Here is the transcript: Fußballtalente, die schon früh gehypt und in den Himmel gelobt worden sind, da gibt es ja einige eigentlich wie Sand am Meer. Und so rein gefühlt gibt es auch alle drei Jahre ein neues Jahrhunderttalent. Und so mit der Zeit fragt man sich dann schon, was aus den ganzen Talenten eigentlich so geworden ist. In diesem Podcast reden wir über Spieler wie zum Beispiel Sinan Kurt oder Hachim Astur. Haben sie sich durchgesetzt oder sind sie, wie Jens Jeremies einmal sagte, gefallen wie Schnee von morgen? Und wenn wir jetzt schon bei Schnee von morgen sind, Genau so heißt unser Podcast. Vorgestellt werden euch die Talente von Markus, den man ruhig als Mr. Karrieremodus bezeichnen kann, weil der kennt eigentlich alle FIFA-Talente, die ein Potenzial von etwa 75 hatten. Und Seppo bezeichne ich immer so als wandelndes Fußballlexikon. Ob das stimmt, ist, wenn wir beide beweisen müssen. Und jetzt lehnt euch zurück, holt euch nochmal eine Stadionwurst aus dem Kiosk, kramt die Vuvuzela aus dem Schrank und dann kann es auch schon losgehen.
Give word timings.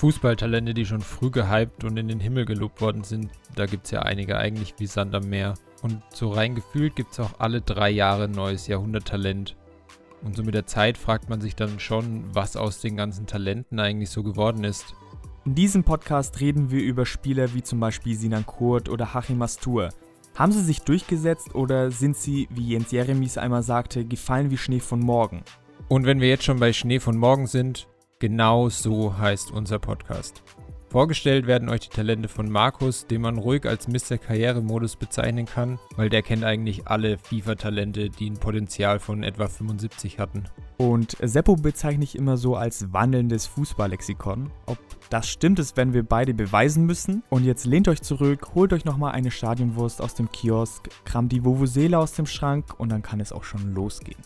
Fußballtalente, 0.00 0.72
die 0.72 0.86
schon 0.86 1.02
früh 1.02 1.30
gehypt 1.30 1.84
und 1.84 1.98
in 1.98 2.08
den 2.08 2.20
Himmel 2.20 2.46
gelobt 2.46 2.80
worden 2.80 3.04
sind, 3.04 3.28
da 3.54 3.66
gibt 3.66 3.84
es 3.84 3.90
ja 3.90 4.00
einige 4.00 4.38
eigentlich 4.38 4.72
wie 4.78 4.86
Sand 4.86 5.14
am 5.14 5.28
Meer. 5.28 5.52
Und 5.82 6.00
so 6.14 6.30
rein 6.30 6.54
gefühlt 6.54 6.96
gibt 6.96 7.12
es 7.12 7.20
auch 7.20 7.32
alle 7.38 7.60
drei 7.60 7.90
Jahre 7.90 8.24
ein 8.24 8.30
neues 8.30 8.66
Jahrhunderttalent. 8.66 9.56
Und 10.22 10.38
so 10.38 10.42
mit 10.42 10.54
der 10.54 10.64
Zeit 10.64 10.96
fragt 10.96 11.28
man 11.28 11.42
sich 11.42 11.54
dann 11.54 11.78
schon, 11.78 12.24
was 12.32 12.56
aus 12.56 12.80
den 12.80 12.96
ganzen 12.96 13.26
Talenten 13.26 13.78
eigentlich 13.78 14.08
so 14.08 14.22
geworden 14.22 14.64
ist. 14.64 14.94
In 15.44 15.54
diesem 15.54 15.84
Podcast 15.84 16.40
reden 16.40 16.70
wir 16.70 16.80
über 16.80 17.04
Spieler 17.04 17.52
wie 17.52 17.62
zum 17.62 17.78
Beispiel 17.78 18.16
Sinan 18.16 18.46
Kurt 18.46 18.88
oder 18.88 19.12
Hachim 19.12 19.42
Astur. 19.42 19.90
Haben 20.34 20.52
sie 20.52 20.64
sich 20.64 20.80
durchgesetzt 20.80 21.54
oder 21.54 21.90
sind 21.90 22.16
sie, 22.16 22.48
wie 22.50 22.68
Jens 22.68 22.90
Jeremies 22.90 23.36
einmal 23.36 23.62
sagte, 23.62 24.06
gefallen 24.06 24.50
wie 24.50 24.56
Schnee 24.56 24.80
von 24.80 25.00
morgen? 25.00 25.42
Und 25.88 26.06
wenn 26.06 26.22
wir 26.22 26.28
jetzt 26.30 26.44
schon 26.44 26.58
bei 26.58 26.72
Schnee 26.72 27.00
von 27.00 27.18
morgen 27.18 27.46
sind, 27.46 27.86
Genau 28.20 28.68
so 28.68 29.16
heißt 29.16 29.50
unser 29.50 29.78
Podcast. 29.78 30.42
Vorgestellt 30.90 31.46
werden 31.46 31.70
euch 31.70 31.80
die 31.80 31.88
Talente 31.88 32.28
von 32.28 32.50
Markus, 32.50 33.06
den 33.06 33.22
man 33.22 33.38
ruhig 33.38 33.64
als 33.64 33.88
Mr. 33.88 34.18
Karrieremodus 34.18 34.96
bezeichnen 34.96 35.46
kann, 35.46 35.78
weil 35.96 36.10
der 36.10 36.20
kennt 36.20 36.44
eigentlich 36.44 36.86
alle 36.86 37.16
FIFA-Talente, 37.16 38.10
die 38.10 38.28
ein 38.28 38.36
Potenzial 38.36 38.98
von 38.98 39.22
etwa 39.22 39.48
75 39.48 40.18
hatten. 40.18 40.44
Und 40.76 41.16
Seppo 41.22 41.56
bezeichne 41.56 42.04
ich 42.04 42.14
immer 42.14 42.36
so 42.36 42.56
als 42.56 42.92
wandelndes 42.92 43.46
Fußballlexikon. 43.46 44.50
Ob 44.66 44.78
das 45.08 45.26
stimmt, 45.26 45.58
ist, 45.58 45.78
wenn 45.78 45.94
wir 45.94 46.02
beide 46.02 46.34
beweisen 46.34 46.84
müssen. 46.84 47.22
Und 47.30 47.44
jetzt 47.44 47.64
lehnt 47.64 47.88
euch 47.88 48.02
zurück, 48.02 48.48
holt 48.54 48.74
euch 48.74 48.84
nochmal 48.84 49.12
eine 49.12 49.30
Stadionwurst 49.30 50.02
aus 50.02 50.12
dem 50.12 50.30
Kiosk, 50.30 50.90
kramt 51.06 51.32
die 51.32 51.42
Vuvuzela 51.42 51.96
aus 51.96 52.12
dem 52.12 52.26
Schrank 52.26 52.74
und 52.76 52.90
dann 52.90 53.00
kann 53.00 53.20
es 53.20 53.32
auch 53.32 53.44
schon 53.44 53.72
losgehen. 53.72 54.20